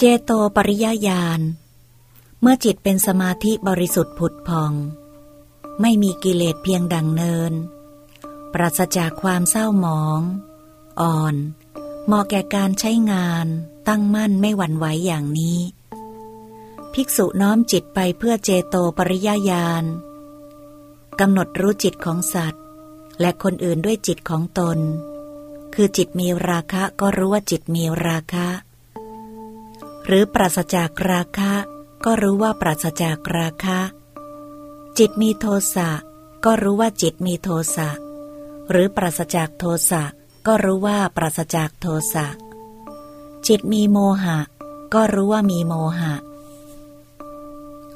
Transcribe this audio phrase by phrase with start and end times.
[0.00, 1.40] เจโตปริยญาณ
[2.40, 4.72] เมื่อจิตเป็นสมาธิบริสุทธิ์ผุดพอง
[5.80, 7.52] ไม่มีกิเลสเพียงดังเนิน
[8.52, 10.20] ปราศจากความเศร้าหมอง
[11.00, 11.34] อ่อน
[12.06, 13.46] เหมาะแก่การใช้งาน
[13.88, 15.58] ตั้งมั่นไม่หวั่นไหวอย่างนี้
[16.92, 19.84] ภิกษุน้อมจิตไปเพื่อเจโตปริยญาณ
[21.20, 22.62] กำหนดรู้จิตของสัตว์
[23.20, 24.78] และคนอื่นด้วยจิตของตน
[25.74, 28.48] คือจิตมีราคะก็รู้ว่าจิตมีราคะ
[30.10, 31.52] หรือปราศจากราคะ
[32.04, 33.78] ก็รู้ว่าปราศจากราคะ
[34.98, 35.90] จิตมีโทสะ
[36.44, 37.88] ก็รู้ว่าจิตมีโทสะ
[38.70, 40.02] หรือปราศจากโทสะ
[40.46, 42.26] ก็รู้ว่าปราศจากโทสะ
[43.46, 44.38] จิตมีโมหะ
[44.94, 46.14] ก็รู้ว่ามีโมหะ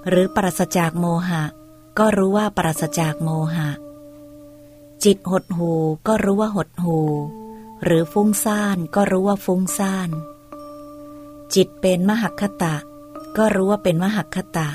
[0.09, 1.43] หรือปราศจากโมหะ
[1.99, 3.69] ก็รู้ว่าปราศจากโมหะ
[5.05, 5.73] จิตหดหู
[6.07, 6.99] ก็รู้ว่าหดหู
[7.85, 10.11] หรือฟุ้งซ่านก็รู้ว่าฟุ้งซ่าน
[11.55, 12.75] จิตเป็นมหคตะ
[13.37, 14.69] ก็รู้ว่าเป็นมหคตะ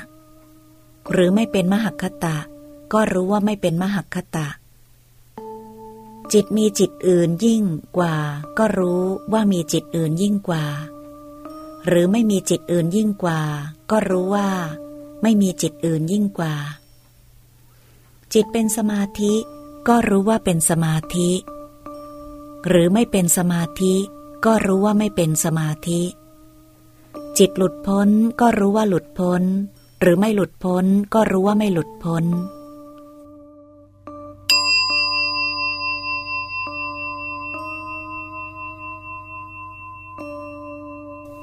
[1.12, 2.36] หรือไม่เป็นมหคตะ
[2.92, 4.46] ก็รู้ว่าไม่เป็นมหคตะ
[6.32, 7.62] จิตมีจิตอื่นยิ่ง
[7.96, 8.16] กว่า
[8.58, 10.64] ก็รู้ว่ามีจิตอื่นยิ่งกว่า
[11.86, 13.40] หรือไม่มีจิตอื่นยิ่งกว่า
[13.90, 14.48] ก็รู้ว่า
[15.22, 16.54] ไม่มีจิตอื่นยิ่งกว่า
[18.32, 19.34] จิตเป็นสมาธิ
[19.88, 21.30] ก็รู้ว่าเป็นสมาธิ
[22.66, 23.94] หรือไม่เป็นสมาธิ
[24.44, 26.00] ก็รู้ว่าไม่เป็นสมาธิ
[27.38, 28.08] จิตหลุดพ้น
[28.40, 29.42] ก็รู้ว่าหลุดพ้น
[30.00, 32.24] หรือไม่หลุดพ้นก็รู้ว่าไม่หลุดพ้น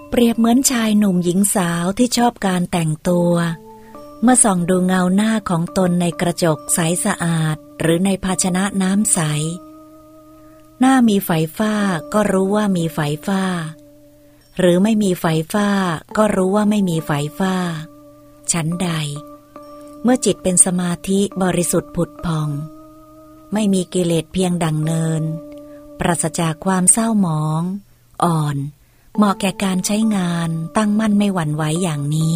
[0.10, 3.34] เปรียบเหมือนชายหนุ่มหญิงสาวที่ชอบการแต่งตัว
[4.22, 9.20] เมื่อส่องดูเงาหน้าของตนในกระจกใสสะอาดหรือในภาชนะน้ำใส
[10.80, 11.74] หน้ามีไฝฟ้า
[12.14, 13.44] ก็รู้ว่ามีไฝฟ้า
[14.60, 15.68] หรือไม่มีไฝฟ้า
[16.18, 17.54] ก็รู้ว่าไม่มีไฝฟ้า
[18.52, 18.90] ชั้นใด
[20.04, 22.50] เมื่อจิตเป็นสมาธิบริสุทธิ์ผุดพอง
[23.54, 25.24] ไม่มีกิเลสเพียงดังเนิน
[26.00, 27.62] ปราศจากความเศร้าหมอง
[28.24, 28.58] อ่อน
[29.16, 32.36] เหมาะแก่การใช้งานตั้งมั่นไม่หวั่นไหวอย่างนี้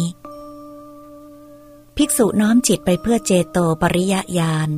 [1.96, 4.70] ภิกษุน้อมจิตไปเพื่อเจโตปริยญาณ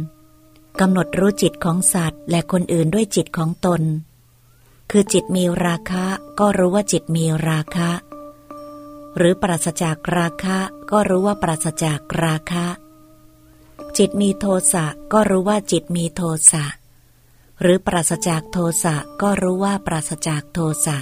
[0.81, 3.83] กำหนดรู้จิตของสัตว์และคนอื่นด้วยจิตของตน
[4.95, 6.05] คือจิตมีราคะ
[6.41, 7.91] ก็รู้ว่าจิตมีราคะ
[9.17, 10.59] หรือปราศจากราคะ
[10.91, 12.67] ก็รู้ว่าปราศจากราคะ
[13.97, 16.65] จิตมีโทสะก็รู้ว่าจิตมีโทสะ
[17.61, 20.99] หรือปราศจากโทสะก็รู้ว่าปราศจากโทสะ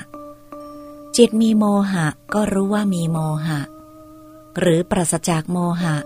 [1.16, 3.60] จิตมีโมหะก็รู้ว่ามีโมหะ
[4.58, 5.96] หรือปราศจากโมหะ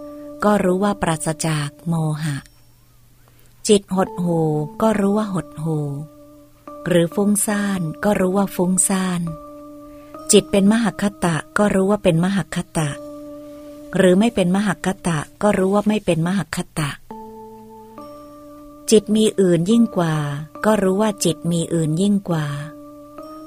[0.44, 2.36] ก็รู้ว่าปราศจากโมหะ
[3.68, 4.40] จิตหดหู
[4.82, 5.78] ก็รู้ว่าหดหู
[6.88, 9.20] หรือฟุ้งซ่านก็รู้ว่าฟุ้งซ่าน
[10.32, 12.88] จิตเป็นมหคตะก็รู้ว่าเป็นมหคตะ
[13.96, 16.90] หรือไม่เป็นมหคตะก็รู้ว่าไม่เป็นมหคตะ
[18.90, 20.14] จิตมีอื่นยิ่งกว่า
[20.64, 22.46] ก็รู้ว่าจิตมีอื่นยิ่งกว่า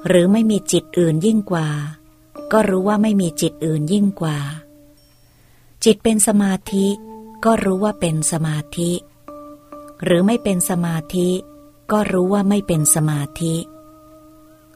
[0.07, 1.67] หรือไม่มีจิตอื่นยิ่งกว่า
[2.51, 4.37] ก็รู้ว่าไม่มีจิตอื่นยิ่งกว่า
[5.83, 6.87] จิตเป็นสมาธิ
[7.45, 8.91] ก็รู้ว่าเป็นสมาธิ
[10.03, 11.29] หรือไม่เป็นสมาธิ
[11.91, 13.55] ก็รู้ว่าไม่เป็นสมาธิ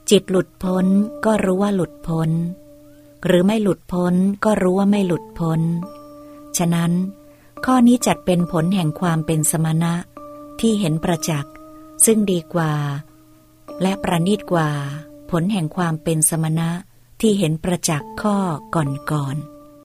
[0.09, 0.85] จิตหลุดพ้น
[1.25, 2.29] ก็รู้ว่าหลุดพ้น
[3.25, 4.13] หรือไม่หลุดพ้น
[4.43, 5.61] ก็รู้ว่าไม่หลุดพ้น
[6.57, 6.91] ฉะนั้น
[7.65, 9.93] ข้อนี้จัดเป็นผลแห่งความเป็นสมณะ
[10.59, 11.53] ที่เห็นประจักษ์
[12.05, 12.73] ซึ่งดีกว่า
[13.81, 14.69] และประณีตกว่า
[15.31, 16.69] ผลแห่งความเป็นสมณะ
[17.21, 18.37] ที่เห็นประจักษ์ข้อ
[18.75, 19.50] ก่อนๆ